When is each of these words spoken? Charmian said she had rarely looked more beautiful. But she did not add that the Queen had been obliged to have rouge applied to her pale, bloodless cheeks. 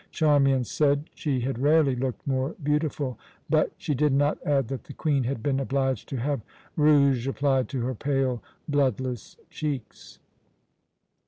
Charmian 0.09 0.63
said 0.63 1.11
she 1.13 1.41
had 1.41 1.59
rarely 1.59 1.95
looked 1.95 2.25
more 2.25 2.55
beautiful. 2.63 3.19
But 3.51 3.71
she 3.77 3.93
did 3.93 4.11
not 4.13 4.39
add 4.43 4.67
that 4.69 4.85
the 4.85 4.93
Queen 4.95 5.25
had 5.25 5.43
been 5.43 5.59
obliged 5.59 6.09
to 6.09 6.17
have 6.17 6.41
rouge 6.75 7.27
applied 7.27 7.69
to 7.69 7.81
her 7.85 7.93
pale, 7.93 8.41
bloodless 8.67 9.37
cheeks. 9.51 10.17